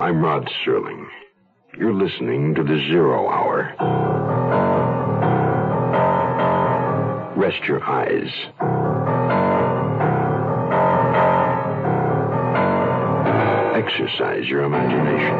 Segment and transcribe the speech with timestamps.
[0.00, 1.08] I'm Rod Serling.
[1.76, 3.74] You're listening to the Zero Hour.
[7.36, 8.30] Rest your eyes.
[13.74, 15.34] Exercise your imagination.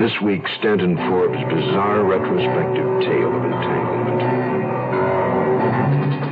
[0.00, 4.22] This week, Stanton Forbes' bizarre retrospective tale of entanglement.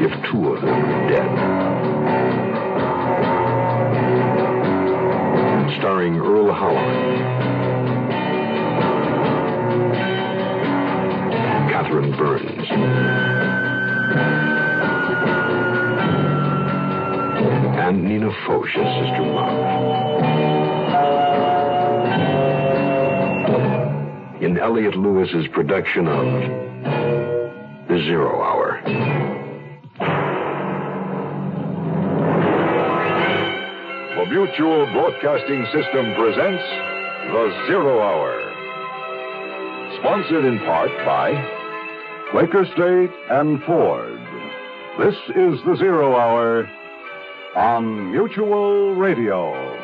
[0.00, 2.63] If two of them are dead.
[5.78, 7.34] Starring Earl Howard.
[11.70, 12.68] Catherine Burns.
[17.78, 19.60] And Nina Foch as Sister Love.
[24.42, 26.24] In Elliot Lewis's production of
[27.88, 28.63] The Zero Hour.
[34.34, 36.64] Mutual Broadcasting System presents
[37.30, 38.34] The Zero Hour.
[40.00, 41.30] Sponsored in part by
[42.32, 44.18] Quaker State and Ford.
[44.98, 46.68] This is The Zero Hour
[47.54, 49.83] on Mutual Radio.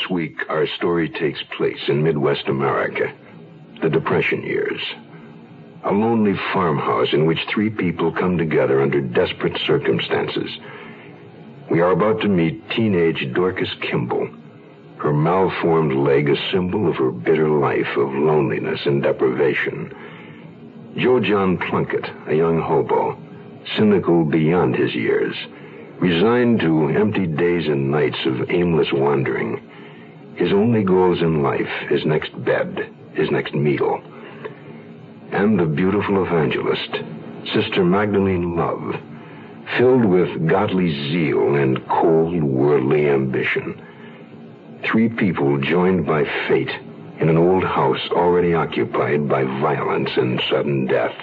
[0.00, 3.12] This week, our story takes place in Midwest America,
[3.82, 4.80] the Depression years.
[5.84, 10.50] A lonely farmhouse in which three people come together under desperate circumstances.
[11.70, 14.30] We are about to meet teenage Dorcas Kimball,
[14.98, 19.92] her malformed leg a symbol of her bitter life of loneliness and deprivation.
[20.96, 23.18] Joe John Plunkett, a young hobo,
[23.76, 25.36] cynical beyond his years,
[25.98, 29.60] resigned to empty days and nights of aimless wandering.
[30.36, 34.00] His only goals in life, his next bed, his next meal.
[35.32, 36.90] And the beautiful evangelist,
[37.54, 38.94] Sister Magdalene Love,
[39.78, 43.80] filled with godly zeal and cold worldly ambition.
[44.90, 46.70] Three people joined by fate
[47.20, 51.14] in an old house already occupied by violence and sudden death.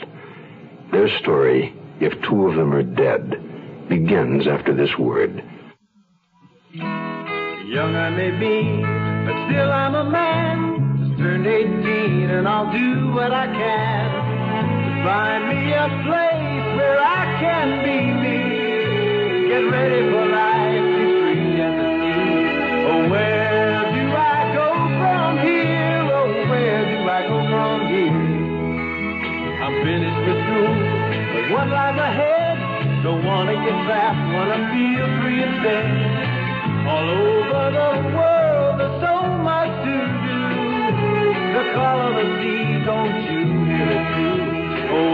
[0.92, 5.44] Their story, if two of them are dead, begins after this word.
[6.74, 8.97] Young I may be,
[9.28, 10.58] but still I'm a man.
[11.04, 14.08] Just turned 18 and I'll do what I can
[14.88, 18.40] to find me a place where I can be me.
[19.52, 22.24] Get ready for life, be free and to see.
[22.88, 26.08] Oh, where do I go from here?
[26.08, 28.24] Oh, where do I go from here?
[29.60, 30.72] I'm finished with school,
[31.36, 33.04] but what lies ahead?
[33.04, 35.86] Don't wanna get trapped, wanna feel free instead.
[36.88, 38.47] All over the world,
[41.58, 44.38] The call of the sea, don't you hear it too?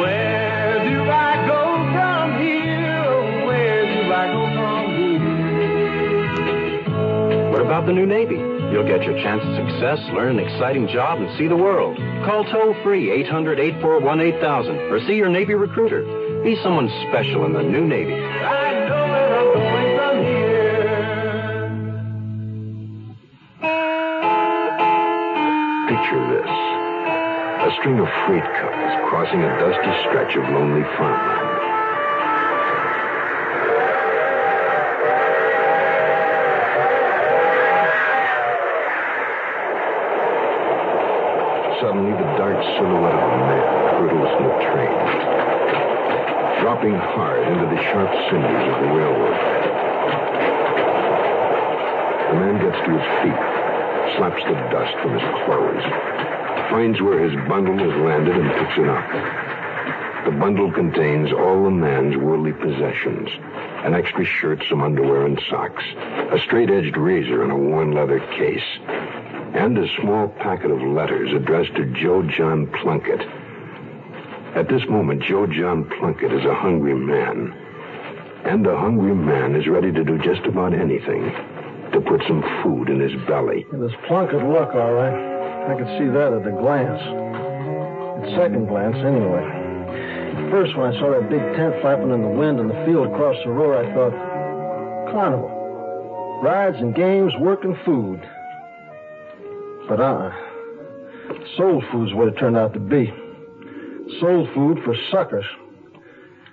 [0.03, 1.63] Where do I go
[1.95, 3.47] from here?
[3.47, 4.83] Where do I go from
[7.31, 7.49] here?
[7.49, 8.35] What about the new Navy?
[8.35, 11.95] You'll get your chance at success, learn an exciting job, and see the world.
[12.25, 16.03] Call toll free 800 841 8000 or see your Navy recruiter.
[16.43, 18.19] Be someone special in the new Navy.
[27.93, 31.49] String of freight cars crossing a dusty stretch of lonely farmland.
[41.81, 43.65] Suddenly, the dark silhouette of a man
[43.99, 44.99] hurtles from the train,
[46.61, 49.37] dropping hard into the sharp cinders of the railroad.
[52.31, 53.43] The man gets to his feet,
[54.17, 56.32] slaps the dust from his clothes,
[56.69, 60.25] finds where his bundle has landed and picks it up.
[60.25, 63.29] The bundle contains all the man's worldly possessions
[63.83, 65.83] an extra shirt, some underwear, and socks,
[66.31, 68.63] a straight edged razor in a worn leather case,
[69.53, 73.19] and a small packet of letters addressed to Joe John Plunkett.
[74.55, 77.51] At this moment, Joe John Plunkett is a hungry man.
[78.45, 81.31] And a hungry man is ready to do just about anything
[81.91, 83.65] to put some food in his belly.
[83.71, 85.32] It Plunkett look, all right.
[85.63, 86.99] I could see that at a glance.
[86.99, 89.43] At second glance, anyway.
[89.43, 93.07] At First, when I saw that big tent flapping in the wind in the field
[93.07, 96.41] across the road, I thought, carnival.
[96.43, 98.19] Rides and games, work and food.
[99.87, 100.31] But uh-uh.
[101.57, 103.13] Soul food's what it turned out to be.
[104.19, 105.45] Soul food for suckers.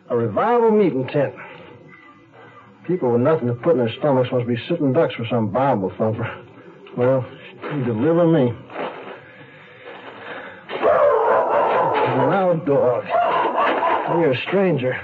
[0.09, 1.35] A revival meeting tent.
[2.87, 5.93] People with nothing to put in their stomachs must be sitting ducks for some Bible
[5.99, 6.29] thumper.
[6.97, 7.25] Well,
[7.85, 8.53] deliver me.
[12.71, 13.05] Dog.
[14.11, 14.95] When you're a stranger,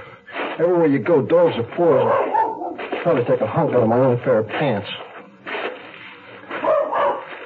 [0.58, 3.02] everywhere you go, dogs are poison.
[3.02, 4.88] Probably take a hunk out of my only pair of pants.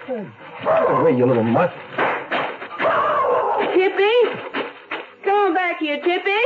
[0.07, 1.73] Get away, you little mutt.
[3.73, 4.17] Tippy?
[5.25, 6.45] Come on back here, Tippy.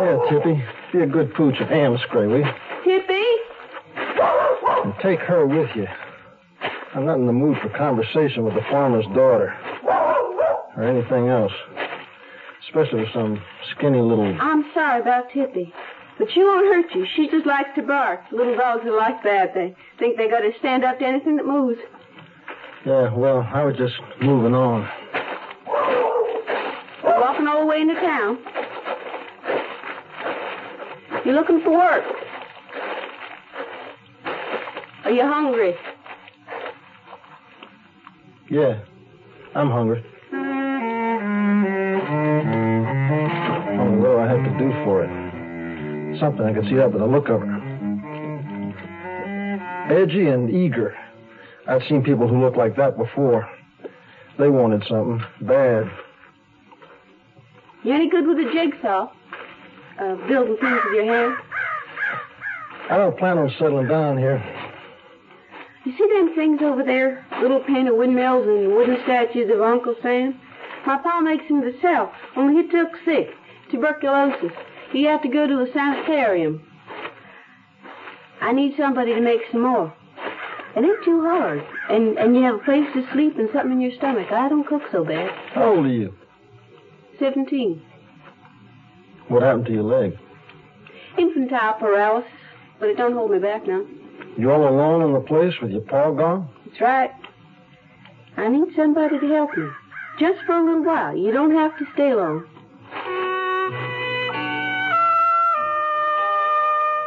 [0.00, 0.64] Yeah, Tippy.
[0.92, 2.44] Be a good pooch of will you?
[2.84, 3.24] Tippy?
[4.84, 5.86] And take her with you.
[6.94, 9.56] I'm not in the mood for conversation with the farmer's daughter.
[10.76, 11.52] Or anything else.
[12.74, 13.40] Especially with some
[13.70, 14.36] skinny little...
[14.40, 15.72] I'm sorry about Tippy.
[16.18, 17.06] But she won't hurt you.
[17.14, 18.20] She just likes to bark.
[18.32, 19.54] Little dogs are like that.
[19.54, 21.78] They think they got to stand up to anything that moves.
[22.84, 24.88] Yeah, well, I was just moving on.
[27.04, 28.38] We're walking all the way into town.
[31.24, 32.04] You looking for work?
[35.04, 35.74] Are you hungry?
[38.50, 38.80] Yeah,
[39.54, 40.04] I'm hungry.
[44.54, 46.20] What do I have to do for it?
[46.20, 47.60] Something I can see that by the look of her.
[49.90, 50.94] Edgy and eager.
[51.66, 53.48] I've seen people who looked like that before.
[54.38, 55.90] They wanted something bad.
[57.82, 59.10] You any good with a jigsaw?
[60.00, 61.38] Uh, building things with your hands?
[62.90, 64.42] I don't plan on settling down here.
[65.84, 67.24] You see them things over there?
[67.40, 70.40] Little painted windmills and wooden statues of Uncle Sam?
[70.86, 73.28] My pa makes them to sell, only he took sick.
[73.70, 74.52] Tuberculosis.
[74.92, 76.62] He had to go to a sanitarium.
[78.40, 79.94] I need somebody to make some more.
[80.76, 81.62] It ain't too hard.
[81.88, 84.32] And and you have a place to sleep and something in your stomach.
[84.32, 85.30] I don't cook so bad.
[85.52, 86.14] How old are you?
[87.18, 87.82] Seventeen.
[89.28, 90.18] What happened to your leg?
[91.16, 92.30] Infantile paralysis,
[92.80, 93.84] but it don't hold me back now.
[94.36, 96.48] You all alone in the place with your paw gone?
[96.66, 97.10] That's right.
[98.36, 99.68] I need somebody to help me.
[100.18, 101.16] Just for a little while.
[101.16, 102.46] You don't have to stay long.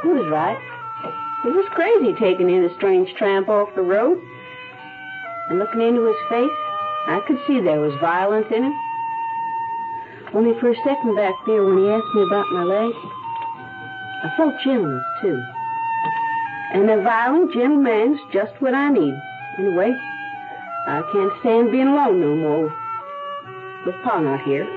[0.07, 0.57] He was right.
[1.44, 4.18] He was crazy taking in a strange tramp off the road.
[5.50, 6.57] And looking into his face,
[7.12, 8.74] I could see there was violence in him.
[10.33, 12.94] Only for a second back there when he asked me about my leg,
[14.24, 15.44] I felt gentleness too.
[16.71, 19.13] And a violent, gentle man's just what I need.
[19.59, 19.92] Anyway,
[20.88, 22.74] I can't stand being alone no more.
[23.86, 24.77] With Pa not here.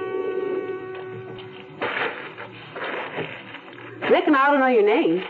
[4.11, 5.23] Reckon I don't know your name.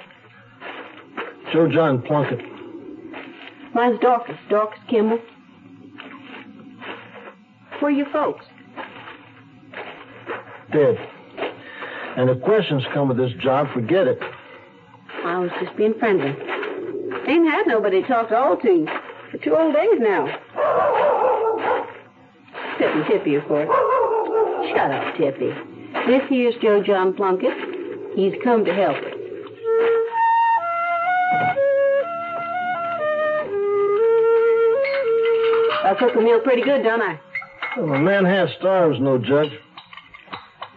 [1.52, 2.40] Joe John Plunkett.
[3.74, 5.18] Mine's Dorcas, Dorcas Kimball.
[7.78, 8.46] Where are your folks?
[10.72, 10.96] Dead.
[12.16, 14.18] And if questions come with this job, forget it.
[15.24, 16.30] I was just being friendly.
[17.28, 18.86] Ain't had nobody to talk to all to
[19.30, 20.26] for two old days now.
[22.78, 23.68] Except Tippy, of course.
[24.70, 25.52] Shut up, Tippy.
[26.06, 27.69] This here's Joe John Plunkett.
[28.14, 29.14] He's come to help us.
[35.82, 37.18] I cook a meal pretty good, don't I?
[37.76, 39.50] Well, a man half starves, no judge.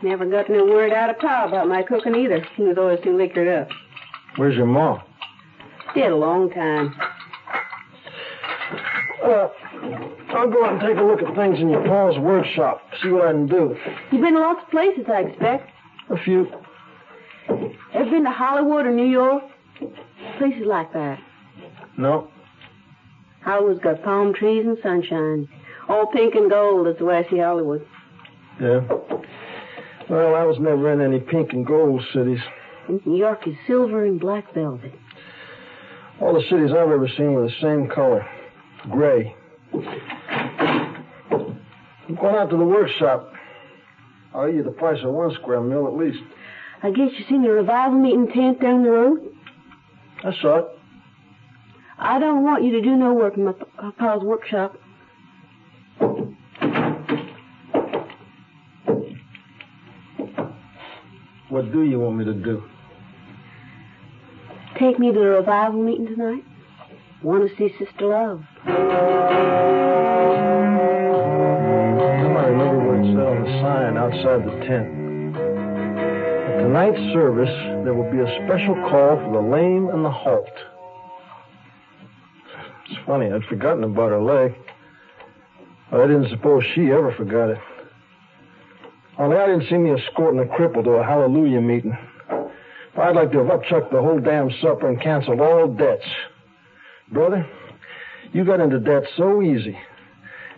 [0.01, 2.45] Never got no word out of Pa about my cooking either.
[2.56, 3.69] He was always too liquored up.
[4.35, 5.01] Where's your ma?
[5.95, 6.95] Dead a long time.
[9.23, 9.47] Uh,
[10.30, 12.81] I'll go out and take a look at things in your pa's workshop.
[13.02, 13.78] See what I can do.
[14.11, 15.69] You've been to lots of places, I expect.
[16.09, 16.47] A few.
[17.50, 19.44] Ever been to Hollywood or New York?
[20.38, 21.19] Places like that.
[21.97, 22.30] No.
[23.42, 25.47] Hollywood's got palm trees and sunshine.
[25.90, 27.85] All pink and gold is the way I see Hollywood.
[28.59, 28.81] Yeah.
[30.09, 32.40] Well, I was never in any pink and gold cities.
[33.06, 34.94] New York is silver and black velvet.
[36.21, 38.26] All the cities I've ever seen were the same color.
[38.90, 39.35] Gray.
[39.73, 43.31] I'm going out to the workshop.
[44.33, 46.19] I'll owe you the price of one square meal at least.
[46.83, 49.33] I guess you seen the revival meeting tent down the road?
[50.21, 50.66] I saw it.
[51.97, 54.75] I don't want you to do no work in my uh, pa's workshop.
[61.47, 62.63] What do you want me to do?
[64.78, 66.44] Take me to the revival meeting tonight.
[67.21, 68.44] Want to see Sister Love.
[68.66, 68.71] I
[72.47, 74.93] remember what it said on the sign outside the tent.
[76.63, 77.49] Tonight's service,
[77.83, 80.47] there will be a special call for the lame and the halt.
[82.89, 84.55] It's funny, I'd forgotten about her leg.
[85.91, 87.57] I didn't suppose she ever forgot it.
[89.19, 91.97] Only I didn't see me escorting a cripple to a hallelujah meeting.
[92.97, 96.05] I'd like to have upchucked the whole damn supper and canceled all debts.
[97.11, 97.45] Brother,
[98.31, 99.77] you got into debt so easy,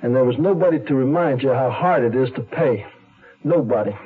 [0.04, 2.86] and there was nobody to remind you how hard it is to pay.
[3.44, 3.98] Nobody.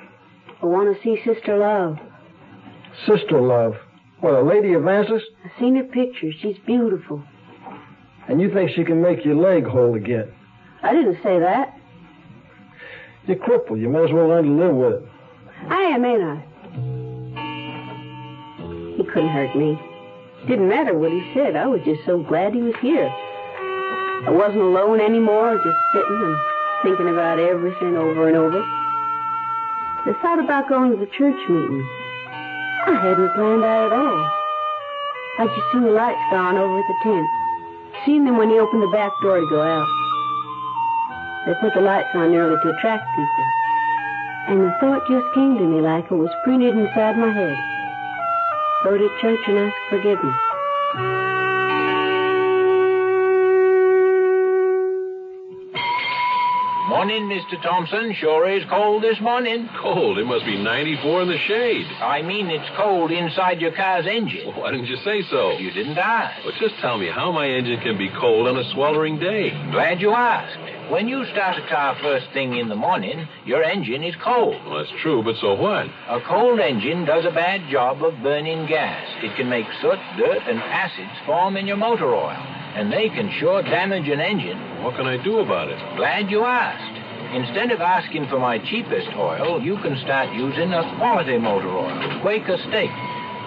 [0.61, 1.97] I want to see Sister Love.
[3.07, 3.75] Sister Love.
[4.19, 5.25] What, a lady of evangelist?
[5.45, 6.31] I've seen her picture.
[6.41, 7.23] She's beautiful.
[8.27, 10.31] And you think she can make your leg whole again?
[10.83, 11.77] I didn't say that.
[13.25, 13.79] You're crippled.
[13.79, 15.09] You may as well learn to live with it.
[15.69, 16.45] I am, ain't I?
[18.97, 19.79] He couldn't hurt me.
[20.47, 21.55] Didn't matter what he said.
[21.55, 23.07] I was just so glad he was here.
[23.07, 26.37] I wasn't alone anymore, just sitting and
[26.83, 28.78] thinking about everything over and over.
[30.05, 31.83] I thought about going to the church meeting.
[32.87, 34.23] I hadn't planned that at all.
[35.37, 37.27] I just seen the lights gone over at the tent.
[38.05, 39.87] Seen them when he opened the back door to go out.
[41.45, 43.45] They put the lights on early to attract people.
[44.47, 47.57] And the thought just came to me like it was printed inside my head.
[48.83, 50.48] Go to church and ask forgiveness.
[56.99, 57.55] Morning, Mr.
[57.63, 58.13] Thompson.
[58.19, 59.69] Sure is cold this morning.
[59.81, 60.17] Cold.
[60.17, 61.87] It must be 94 in the shade.
[62.03, 64.47] I mean, it's cold inside your car's engine.
[64.47, 65.55] Well, why didn't you say so?
[65.59, 66.43] You didn't ask.
[66.43, 69.51] Well, just tell me how my engine can be cold on a sweltering day.
[69.71, 70.91] Glad you asked.
[70.91, 74.59] When you start a car first thing in the morning, your engine is cold.
[74.67, 75.87] Well, that's true, but so what?
[76.09, 79.07] A cold engine does a bad job of burning gas.
[79.23, 82.35] It can make soot, dirt, and acids form in your motor oil,
[82.75, 84.57] and they can sure damage an engine.
[84.83, 85.79] What can I do about it?
[85.97, 86.95] Glad you asked.
[87.33, 92.21] Instead of asking for my cheapest oil, you can start using a quality motor oil,
[92.21, 92.93] Quaker State.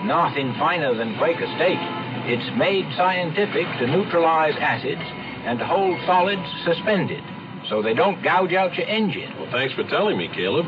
[0.04, 1.82] Nothing finer than Quaker State.
[2.30, 5.02] It's made scientific to neutralize acids
[5.46, 7.22] and to hold solids suspended
[7.68, 9.34] so they don't gouge out your engine.
[9.38, 10.66] Well, thanks for telling me, Caleb.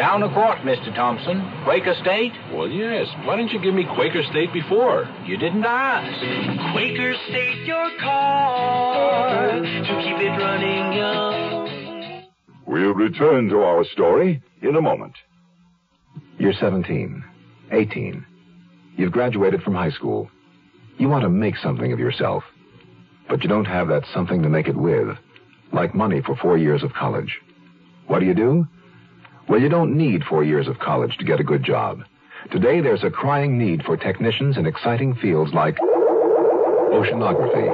[0.00, 0.94] Down a quart, Mr.
[0.94, 1.46] Thompson.
[1.62, 2.32] Quaker State?
[2.54, 3.06] Well, yes.
[3.24, 5.06] Why didn't you give me Quaker State before?
[5.26, 6.72] You didn't ask.
[6.72, 12.24] Quaker State your car to keep it running young.
[12.66, 15.12] We'll return to our story in a moment.
[16.38, 17.22] You're 17,
[17.70, 18.26] 18.
[18.96, 20.30] You've graduated from high school.
[20.96, 22.42] You want to make something of yourself,
[23.28, 25.08] but you don't have that something to make it with,
[25.74, 27.38] like money for four years of college.
[28.06, 28.66] What do you do?
[29.50, 32.04] Well, you don't need four years of college to get a good job.
[32.52, 35.76] Today, there's a crying need for technicians in exciting fields like
[36.92, 37.66] oceanography,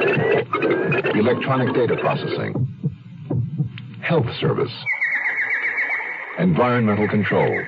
[1.14, 2.54] electronic data processing,
[4.00, 4.72] health service,
[6.38, 7.62] environmental control,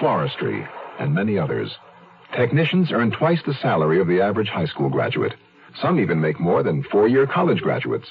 [0.00, 1.74] forestry, and many others.
[2.36, 5.32] Technicians earn twice the salary of the average high school graduate.
[5.80, 8.08] Some even make more than four-year college graduates.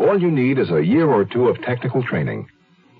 [0.00, 2.48] All you need is a year or two of technical training.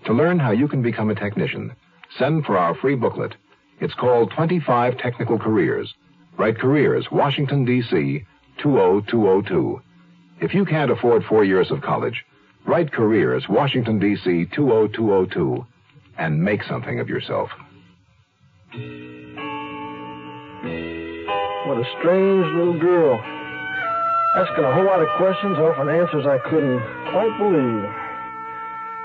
[0.05, 1.75] To learn how you can become a technician,
[2.19, 3.35] send for our free booklet.
[3.81, 5.95] It's called 25 Technical Careers.
[6.37, 8.27] Write Careers, Washington, D.C.,
[8.63, 9.81] 20202.
[10.43, 12.23] If you can't afford four years of college,
[12.67, 15.67] write Careers, Washington, D.C., 20202,
[16.19, 17.49] and make something of yourself.
[21.67, 23.40] What a strange little girl.
[24.37, 27.91] Asking a whole lot of questions, offering answers I couldn't quite believe.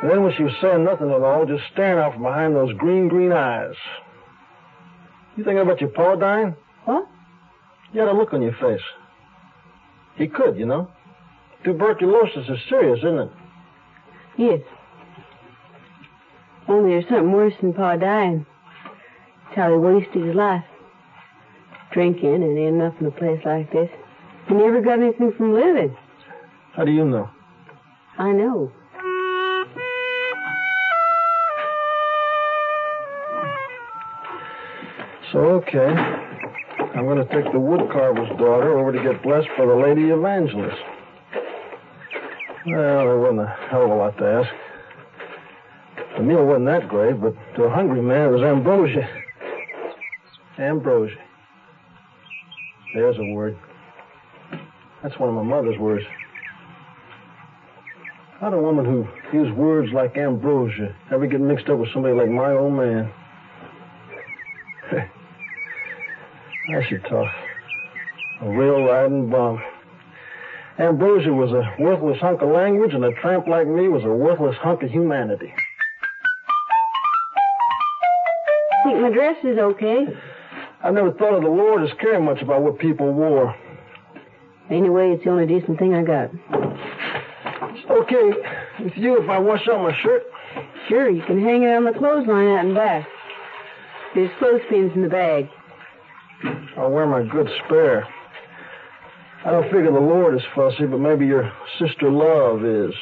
[0.01, 2.73] And then when she was saying nothing at all, just staring out from behind those
[2.77, 3.73] green, green eyes.
[5.35, 6.55] You thinking about your pa dying?
[6.85, 7.07] What?
[7.91, 8.85] You had a look on your face.
[10.15, 10.89] He could, you know.
[11.63, 13.31] Tuberculosis is serious, isn't it?
[14.37, 14.59] Yes.
[16.67, 18.45] Only there's something worse than Pa dying.
[19.47, 20.63] It's how he wasted his life.
[21.91, 23.89] Drinking and ending up in a place like this.
[24.47, 25.95] He never got anything from living.
[26.73, 27.29] How do you know?
[28.17, 28.71] I know.
[35.31, 35.87] So, okay.
[36.95, 40.77] I'm going to take the woodcarver's daughter over to get blessed for the lady evangelist.
[42.67, 44.49] Well, there wasn't a hell of a lot to ask.
[46.17, 49.07] The meal wasn't that great, but to a hungry man, it was ambrosia.
[50.57, 51.17] Ambrosia.
[52.93, 53.57] There's a word.
[55.05, 56.03] That's one of my mother's words.
[58.39, 62.27] How'd a woman who used words like ambrosia ever get mixed up with somebody like
[62.27, 63.13] my old man?
[66.71, 67.27] That's your tough.
[68.41, 69.61] A real riding bum.
[70.79, 74.55] Ambrosia was a worthless hunk of language, and a tramp like me was a worthless
[74.57, 75.53] hunk of humanity.
[78.83, 80.07] Think my dress is okay?
[80.83, 83.55] I never thought of the Lord as caring much about what people wore.
[84.69, 86.31] Anyway, it's the only decent thing I got.
[87.89, 88.31] Okay,
[88.79, 90.23] it's you if I wash out my shirt.
[90.89, 93.07] Sure, you can hang it on the clothesline out in back.
[94.15, 95.49] There's clothespins in the bag.
[96.77, 98.07] I'll wear my good spare.
[99.45, 102.93] I don't figure the Lord is fussy, but maybe your sister love is.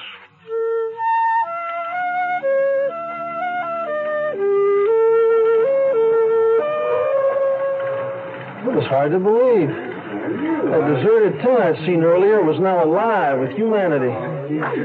[8.65, 9.92] It was hard to believe.
[10.13, 14.13] That deserted town I'd seen earlier was now alive with humanity.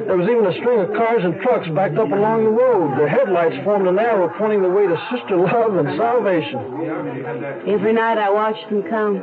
[0.09, 2.97] There was even a string of cars and trucks backed up along the road.
[2.97, 7.69] Their headlights formed an arrow pointing the way to sister love and salvation.
[7.69, 9.21] Every night I watched them come.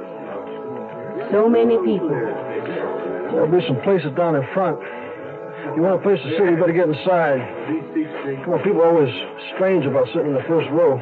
[1.33, 2.13] So many people.
[3.33, 4.77] There'll be some places down in front.
[4.77, 7.41] If you want a place to sit, you better get inside.
[8.45, 9.11] Come on, people are always
[9.57, 11.01] strange about sitting in the first row.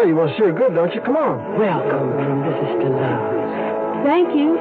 [0.00, 1.02] Oh, you want to see her good, don't you?
[1.02, 1.60] Come on.
[1.60, 2.88] Welcome, Mrs.
[2.88, 4.00] Love.
[4.00, 4.56] Thank you.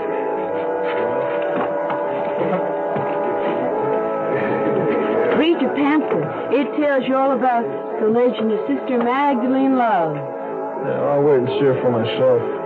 [5.39, 6.27] Read your pamphlet.
[6.51, 7.63] It tells you all about
[8.03, 10.19] the legend of Sister Magdalene Love.
[10.19, 12.58] Yeah, I'll wait and see her for myself.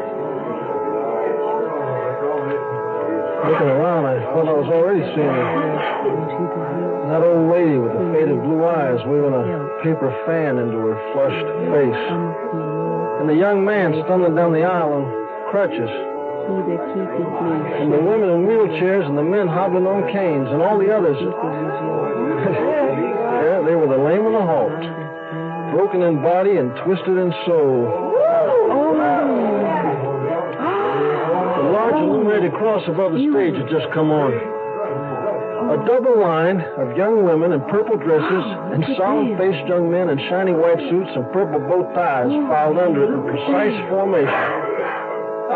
[3.44, 7.04] Looking around, I thought I was already seeing her.
[7.12, 9.44] That old lady with the faded blue eyes waving a
[9.84, 12.04] paper fan into her flushed face.
[13.20, 15.04] And the young man stumbling down the aisle on
[15.52, 15.92] crutches.
[17.84, 21.20] And the women in wheelchairs and the men hobbling on canes and all the others.
[23.44, 24.72] yeah, they were the lame and the halt.
[25.76, 27.92] Broken in body and twisted in soul.
[28.72, 28.96] Oh,
[31.94, 34.34] The large illuminated cross above the stage had just come on.
[34.34, 40.54] A double line of young women in purple dresses and solemn-faced young men in shiny
[40.54, 44.63] white suits and purple bow ties filed under it in precise formation.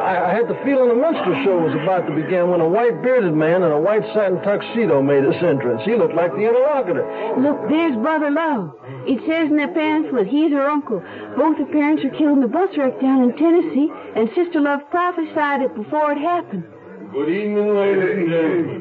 [0.07, 3.03] I, I had the feeling a minstrel show was about to begin when a white
[3.03, 5.83] bearded man in a white satin tuxedo made his entrance.
[5.83, 7.03] He looked like the interlocutor.
[7.43, 8.71] Look, there's Brother Love.
[9.03, 11.03] It says in the pamphlet he's her uncle.
[11.35, 14.87] Both her parents were killed in the bus wreck down in Tennessee, and Sister Love
[14.87, 16.63] prophesied it before it happened.
[17.11, 18.79] Good evening, ladies and gentlemen.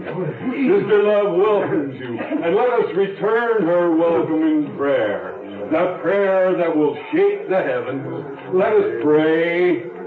[0.62, 5.34] Sister Love welcomes you, and let us return her welcome in prayer.
[5.74, 8.06] The prayer that will shake the heavens.
[8.54, 10.05] Let us pray.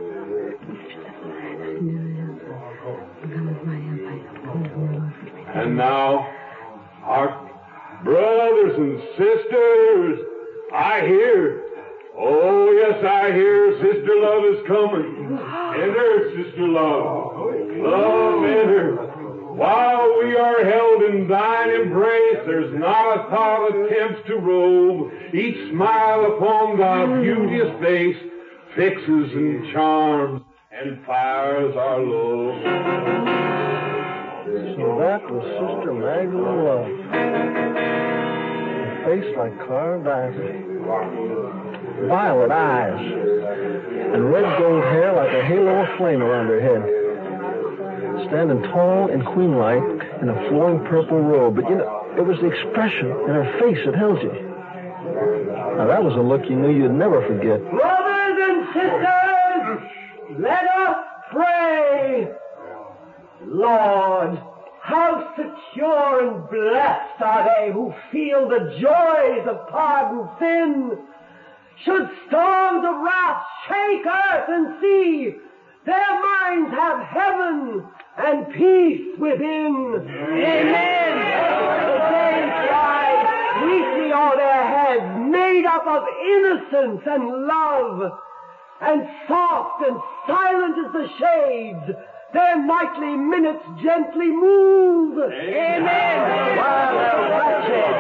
[5.70, 6.28] And now,
[7.04, 10.20] our brothers and sisters,
[10.74, 11.64] I hear.
[12.18, 15.38] Oh, yes, I hear Sister Love is coming.
[15.78, 17.54] Enter, Sister Love.
[17.86, 18.96] Love, enter.
[19.54, 25.12] While we are held in thine embrace, there's not a thought attempts to rove.
[25.36, 28.18] Each smile upon thy beauteous face
[28.76, 33.49] fixes and charms and fires our love.
[34.50, 36.90] So that was Sister Magdalene Love.
[38.82, 40.66] A face like carved ivory.
[42.08, 42.98] Violet eyes.
[42.98, 46.82] And red gold hair like a halo of flame around her head.
[48.30, 49.84] Standing tall and queen-like
[50.22, 51.56] in a flowing purple robe.
[51.56, 54.34] But, you know, it was the expression in her face that held you.
[55.78, 57.62] Now, that was a look you knew you'd never forget.
[57.70, 59.82] Brothers and sisters,
[60.40, 60.98] let us
[61.32, 62.34] pray.
[63.52, 64.40] Lord,
[64.82, 70.98] how secure and blessed are they who feel the joys of pardon sin.
[71.84, 75.36] Should storms of wrath shake earth and sea,
[75.86, 77.84] their minds have heaven
[78.18, 79.96] and peace within.
[79.98, 81.16] Amen.
[81.90, 83.26] The day flies
[83.60, 88.12] sweetly on their heads, made up of innocence and love,
[88.82, 91.98] and soft and silent as the shades.
[92.34, 95.18] Their nightly minutes gently move.
[95.18, 96.58] Amen.
[96.58, 97.96] While they're wretched,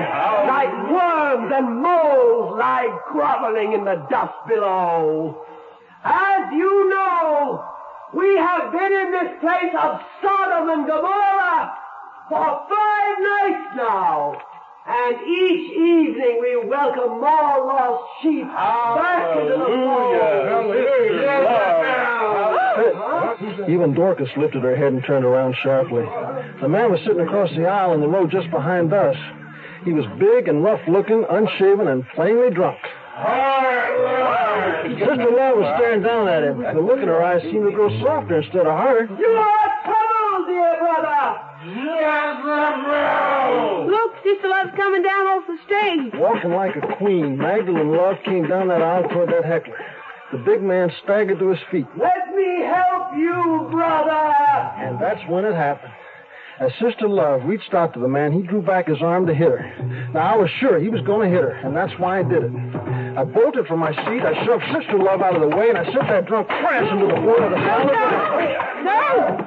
[0.47, 5.45] like worms and moles, lie groveling in the dust below.
[6.03, 7.65] As you know,
[8.13, 11.73] we have been in this place of Sodom and Gomorrah
[12.29, 14.41] for five nights now.
[14.91, 19.65] And each evening we welcome more lost sheep back into the
[23.53, 23.69] fold.
[23.69, 26.05] Even Dorcas lifted her head and turned around sharply.
[26.59, 29.15] The man was sitting across the aisle in the row just behind us.
[29.85, 32.79] He was big and rough looking, unshaven, and plainly drunk.
[34.97, 36.63] Sister Love was staring down at him.
[36.63, 39.07] The look in her eyes seemed to grow softer instead of harder.
[39.19, 39.68] You are troubled, dear brother.
[43.91, 46.13] Look, Sister Love's coming down off the stage.
[46.15, 49.77] Walking like a queen, Magdalene Love came down that aisle toward that heckler.
[50.31, 51.85] The big man staggered to his feet.
[51.97, 54.33] Let me help you, brother.
[54.79, 55.91] And that's when it happened.
[56.61, 59.49] As Sister Love reached out to the man, he drew back his arm to hit
[59.49, 60.09] her.
[60.13, 62.43] Now, I was sure he was going to hit her, and that's why I did
[62.43, 62.51] it.
[63.17, 65.83] I bolted from my seat, I shoved Sister Love out of the way, and I
[65.85, 69.39] sent that drunk crash into the floor of the salad.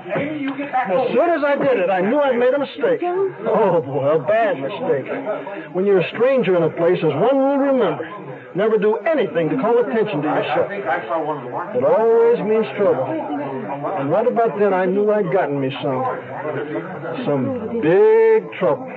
[0.72, 3.00] As soon as I did it, I knew I'd made a mistake.
[3.02, 5.06] Oh, boy, a bad mistake.
[5.74, 8.04] When you're a stranger in a place, there's one rule to remember.
[8.54, 10.68] never do anything to call attention to yourself.
[10.68, 11.78] think I saw one in the market.
[11.78, 13.04] It always means trouble.
[13.04, 16.02] And right about then, I knew I'd gotten me some.
[17.24, 18.90] Some big trouble.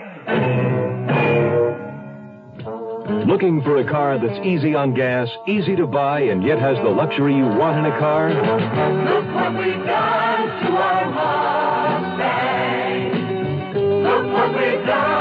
[3.27, 6.89] Looking for a car that's easy on gas, easy to buy, and yet has the
[6.89, 8.33] luxury you want in a car?
[8.33, 10.24] Look what we've done
[10.75, 11.05] to our
[12.11, 13.13] Mustang.
[14.03, 15.14] Look what we've done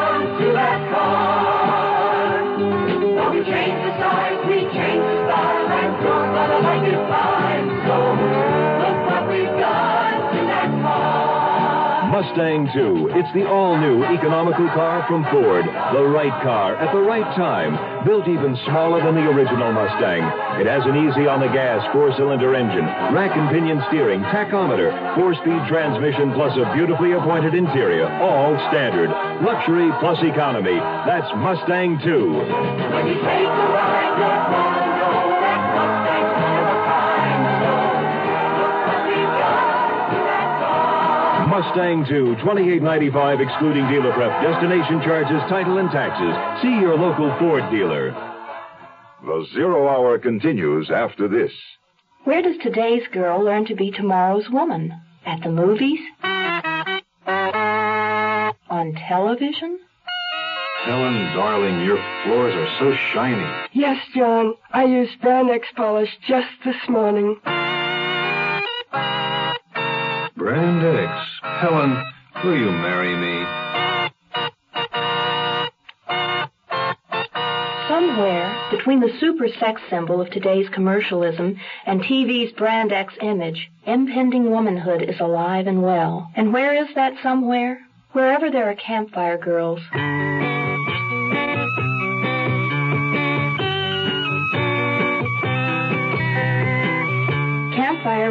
[12.24, 13.20] Mustang 2.
[13.20, 15.66] It's the all-new economical car from Ford.
[15.68, 17.76] The right car at the right time.
[18.06, 20.24] Built even smaller than the original Mustang.
[20.56, 24.88] It has an easy on the gas four-cylinder engine, rack and pinion steering, tachometer,
[25.20, 28.08] four-speed transmission, plus a beautifully appointed interior.
[28.08, 29.12] All standard.
[29.44, 30.80] Luxury plus economy.
[31.04, 32.08] That's Mustang 2.
[32.08, 36.34] When you take ride, you're know
[41.55, 46.35] Mustang 2, 2895 excluding dealer prep, destination charges, title, and taxes.
[46.61, 48.11] See your local Ford dealer.
[49.23, 51.53] The Zero Hour continues after this.
[52.25, 55.01] Where does today's girl learn to be tomorrow's woman?
[55.25, 56.01] At the movies?
[58.69, 59.79] On television?
[60.87, 63.69] Helen, darling, your floors are so shiny.
[63.73, 64.55] Yes, John.
[64.73, 67.37] I used Brand X polish just this morning.
[70.44, 71.11] Brand X.
[71.40, 72.04] Helen,
[72.44, 73.46] will you marry me?
[77.88, 84.50] Somewhere between the super sex symbol of today's commercialism and TV's brand X image, impending
[84.50, 86.30] womanhood is alive and well.
[86.37, 87.80] And where is that somewhere?
[88.12, 89.80] Wherever there are campfire girls.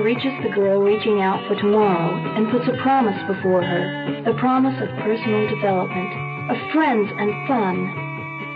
[0.04, 4.22] Reaches the girl reaching out for tomorrow and puts a promise before her.
[4.26, 6.12] The promise of personal development,
[6.52, 7.88] of friends and fun,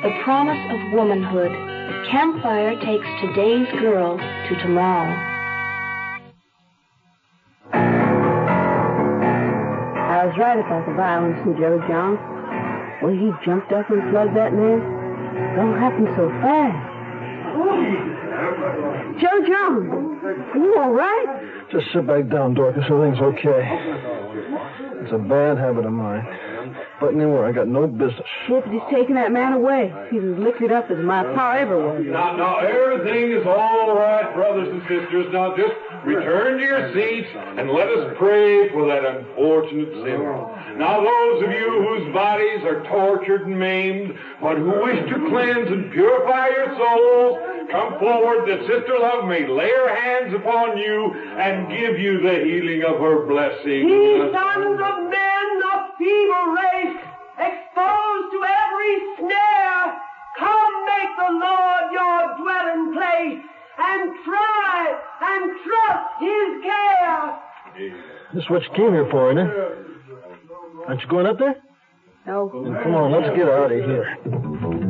[0.03, 1.55] the promise of womanhood.
[2.11, 5.15] Campfire takes today's girl to tomorrow.
[10.03, 12.19] I was right about the violence in Joe John.
[13.01, 14.83] Well, he jumped up and slugged that man.
[15.55, 18.16] Don't happen so fast.
[18.37, 21.65] Joe John, are you all right?
[21.71, 22.83] Just sit back down, Dorcas.
[22.87, 23.65] Everything's okay.
[25.01, 26.23] It's a bad habit of mine.
[26.99, 28.25] But anywhere, I got no business.
[28.49, 29.93] Deputy's taking that man away.
[30.11, 32.03] He's as liquored up as my pa ever was.
[32.05, 35.27] Now, now, everything is all right, brothers and sisters.
[35.31, 35.73] Now, just
[36.05, 40.77] return to your seats and let us pray for that unfortunate sinner.
[40.77, 45.69] Now, those of you whose bodies are tortured and maimed, but who wish to cleanse
[45.69, 51.13] and purify your souls, come forward that Sister Love may lay her hands upon you
[51.37, 53.87] and give you the healing of her blessing.
[53.89, 56.97] Ye sons of men of feeble race,
[57.37, 59.85] exposed to every snare,
[60.39, 63.41] come make the Lord your dwelling place,
[63.77, 67.39] and try and trust his care.
[68.33, 69.53] This is what you came here for, isn't it?
[70.87, 71.57] Aren't you going up there?
[72.25, 72.49] No.
[72.63, 74.86] Then come on, let's get out of here.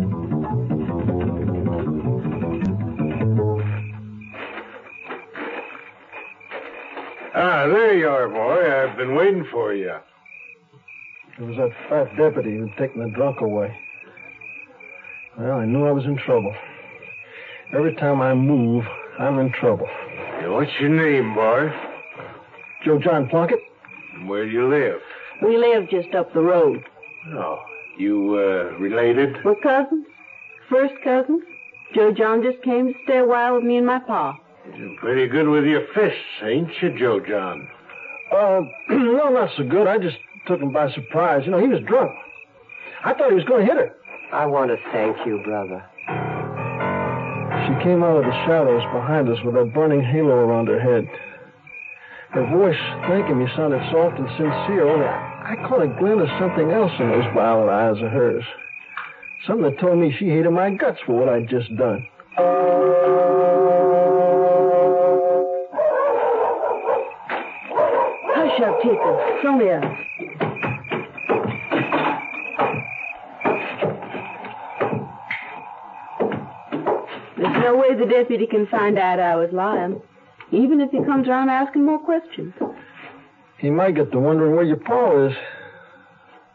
[7.40, 8.66] Ah, there you are, boy.
[8.66, 9.94] I've been waiting for you.
[11.38, 13.78] It was that fat deputy who'd taken the drunk away.
[15.38, 16.52] Well, I knew I was in trouble.
[17.76, 18.86] Every time I move,
[19.20, 19.88] I'm in trouble.
[20.46, 21.70] What's your name, boy?
[22.84, 23.60] Joe John Plunkett?
[24.26, 25.00] Where do you live?
[25.44, 26.84] We live just up the road.
[27.36, 27.60] Oh,
[28.00, 29.36] you, uh, related?
[29.46, 30.08] We're cousins.
[30.72, 31.44] First cousins.
[31.94, 34.40] Joe John just came to stay a while with me and my pa.
[34.76, 37.68] You're pretty good with your fists, ain't you, Joe John?
[38.32, 39.88] Uh, no, not so good.
[39.88, 41.44] I just took him by surprise.
[41.46, 42.12] You know, he was drunk.
[43.04, 43.96] I thought he was going to hit her.
[44.34, 45.84] I want to thank you, brother.
[47.68, 51.08] She came out of the shadows behind us with a burning halo around her head.
[52.32, 56.28] Her voice thanking me sounded soft and sincere, only I, I caught a glint of
[56.40, 58.44] something else in those violet eyes of hers.
[59.48, 62.06] Something that told me she hated my guts for what I'd just done.
[68.58, 68.96] Hush up, Tippy.
[68.96, 69.66] It's only.
[77.38, 80.02] There's no way the deputy can find out I was lying,
[80.52, 82.54] even if he comes around asking more questions.
[83.60, 85.34] He might get to wondering where your pa is.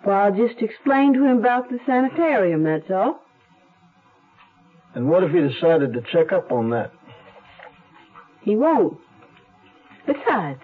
[0.04, 3.20] Well, I'll just explain to him about the sanitarium, that's all.
[4.94, 6.92] And what if he decided to check up on that?
[8.42, 8.98] He won't.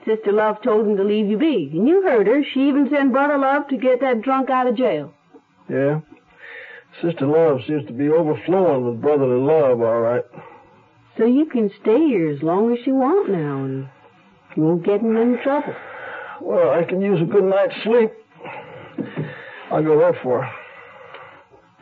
[0.07, 1.71] Sister Love told him to leave you be.
[1.73, 2.43] And you heard her.
[2.53, 5.13] She even sent Brother Love to get that drunk out of jail.
[5.69, 6.01] Yeah.
[7.03, 10.25] Sister Love seems to be overflowing with brotherly love, all right.
[11.17, 13.89] So you can stay here as long as you want now, and
[14.57, 15.75] you won't get in any trouble.
[16.41, 18.13] Well, I can use a good night's sleep.
[19.71, 20.51] I'll go that far.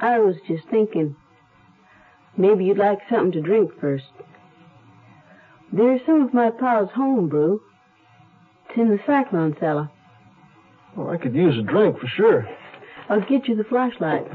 [0.00, 1.16] I was just thinking,
[2.36, 4.04] maybe you'd like something to drink first.
[5.72, 7.60] There's some of my pa's home brew.
[8.76, 9.90] In the cyclone cellar.
[10.96, 12.48] Well, I could use a drink for sure.
[13.08, 14.26] I'll get you the flashlight.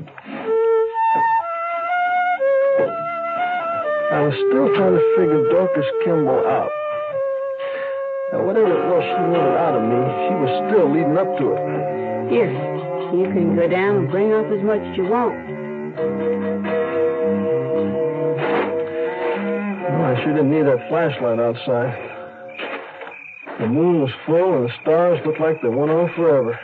[4.11, 6.69] I was still trying to figure Dorcas Kimball out.
[8.31, 11.55] Now, whatever it was she wanted out of me, she was still leading up to
[11.55, 11.61] it.
[12.29, 12.51] Here,
[13.15, 15.35] you can go down and bring up as much as you want.
[19.89, 22.10] Well, I sure didn't need that flashlight outside.
[23.61, 26.59] The moon was full and the stars looked like they went on forever.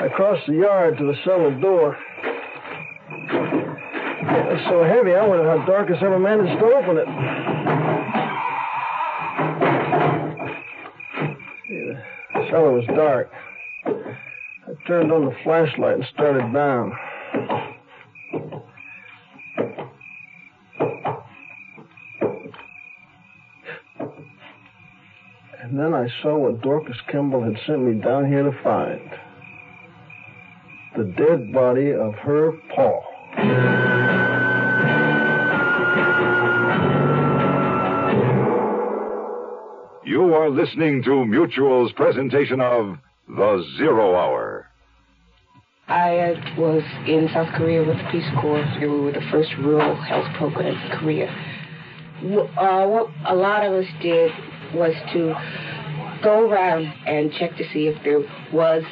[0.00, 1.96] I crossed the yard to the cellar door.
[3.10, 7.08] It was so heavy, I wondered how Dorcas ever managed to open it.
[12.32, 13.28] The cellar was dark.
[13.84, 16.92] I turned on the flashlight and started down.
[25.68, 29.00] And then I saw what Dorcas Kimball had sent me down here to find
[30.96, 33.00] the dead body of her paw.
[40.04, 44.68] You are listening to Mutual's presentation of The Zero Hour.
[45.88, 48.64] I uh, was in South Korea with the Peace Corps.
[48.80, 51.28] We were the first rural health program in Korea.
[52.56, 54.30] Uh, what a lot of us did
[54.74, 55.34] was to
[56.22, 58.20] go around and check to see if there
[58.52, 58.82] was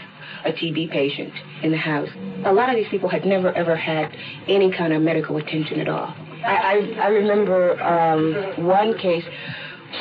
[0.45, 1.33] a TB patient
[1.63, 2.09] in the house.
[2.45, 4.15] A lot of these people had never ever had
[4.49, 6.15] any kind of medical attention at all.
[6.45, 6.57] I,
[6.99, 9.25] I, I remember um, one case.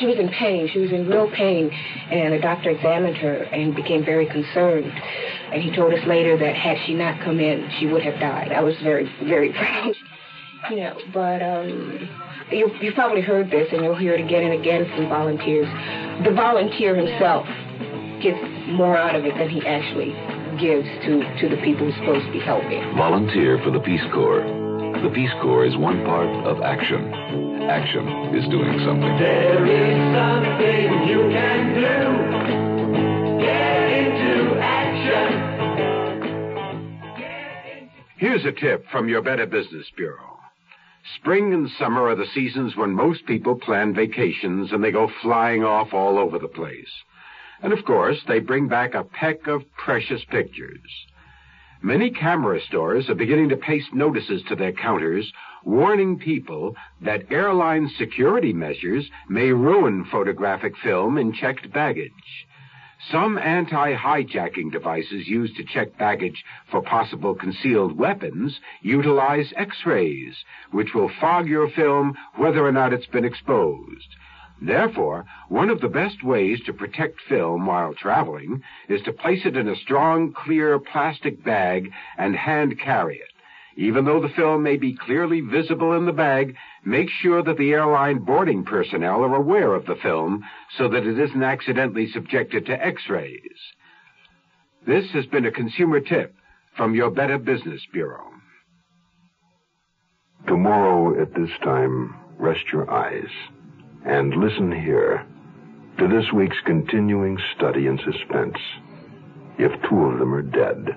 [0.00, 0.68] She was in pain.
[0.72, 4.92] She was in real pain, and the doctor examined her and became very concerned.
[5.52, 8.50] And he told us later that had she not come in, she would have died.
[8.50, 9.94] I was very, very proud.
[10.70, 12.08] You know, but um,
[12.50, 15.68] you, you've probably heard this, and you'll hear it again and again from volunteers.
[16.24, 17.46] The volunteer himself
[18.22, 20.14] gets more out of it than he actually
[20.56, 22.80] gives to, to the people he's supposed to be helping.
[22.96, 24.40] Volunteer for the Peace Corps.
[25.02, 27.12] The Peace Corps is one part of action.
[27.68, 29.18] Action is doing something.
[29.18, 32.00] There is something you can do.
[33.44, 35.44] Get into action.
[38.16, 40.33] Here's a tip from your Better Business Bureau.
[41.16, 45.62] Spring and summer are the seasons when most people plan vacations and they go flying
[45.62, 47.02] off all over the place.
[47.62, 51.06] And of course, they bring back a peck of precious pictures.
[51.82, 55.30] Many camera stores are beginning to paste notices to their counters
[55.64, 62.46] warning people that airline security measures may ruin photographic film in checked baggage.
[63.10, 71.10] Some anti-hijacking devices used to check baggage for possible concealed weapons utilize X-rays, which will
[71.20, 74.16] fog your film whether or not it's been exposed.
[74.62, 79.56] Therefore, one of the best ways to protect film while traveling is to place it
[79.56, 83.33] in a strong, clear plastic bag and hand carry it.
[83.76, 87.72] Even though the film may be clearly visible in the bag, make sure that the
[87.72, 90.44] airline boarding personnel are aware of the film
[90.78, 93.40] so that it isn't accidentally subjected to x-rays.
[94.86, 96.34] This has been a consumer tip
[96.76, 98.24] from your Better Business Bureau.
[100.46, 103.30] Tomorrow at this time, rest your eyes
[104.04, 105.26] and listen here
[105.98, 108.58] to this week's continuing study in suspense.
[109.58, 110.96] If two of them are dead,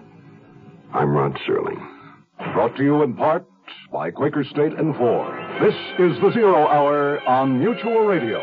[0.94, 1.97] I'm Rod Serling.
[2.38, 3.46] Brought to you in part
[3.92, 5.36] by Quaker State and Ford.
[5.60, 8.38] This is the Zero Hour on Mutual Radio.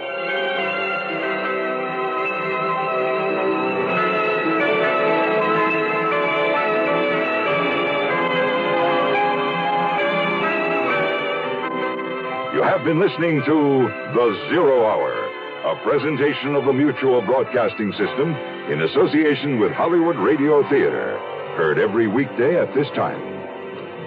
[12.53, 15.13] You have been listening to The Zero Hour,
[15.71, 18.35] a presentation of the Mutual Broadcasting System
[18.71, 21.17] in association with Hollywood Radio Theater.
[21.57, 23.34] Heard every weekday at this time.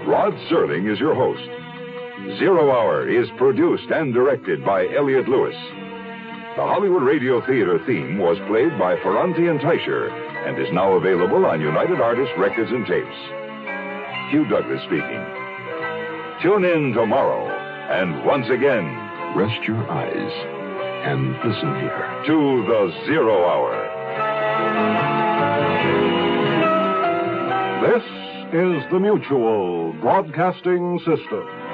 [0.08, 1.43] Rod Serling is your host.
[2.39, 5.56] Zero Hour is produced and directed by Elliot Lewis.
[6.56, 10.10] The Hollywood Radio Theater theme was played by Ferrante and Teicher
[10.48, 13.20] and is now available on United Artists Records and Tapes.
[14.32, 15.24] Hugh Douglas speaking.
[16.41, 17.46] Tune in tomorrow.
[17.91, 18.86] And once again,
[19.36, 20.34] Rest your eyes
[21.06, 22.24] and listen here.
[22.28, 23.76] to the Zero Hour.
[27.84, 28.04] This
[28.54, 31.67] is the Mutual Broadcasting System.